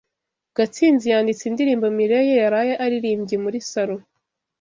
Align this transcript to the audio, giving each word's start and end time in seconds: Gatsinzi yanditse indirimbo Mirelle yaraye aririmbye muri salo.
Gatsinzi 0.57 1.05
yanditse 1.13 1.43
indirimbo 1.49 1.85
Mirelle 1.97 2.33
yaraye 2.43 2.73
aririmbye 2.83 3.35
muri 3.43 3.57
salo. 3.69 3.95